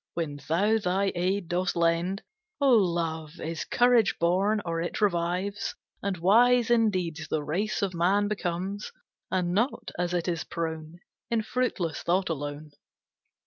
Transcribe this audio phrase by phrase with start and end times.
[0.15, 2.23] When thou thy aid dost lend,
[2.59, 7.93] O Love, is courage born, or it revives; And wise in deeds the race of
[7.93, 8.91] man becomes,
[9.29, 12.71] And not, as it is prone, In fruitless thought alone.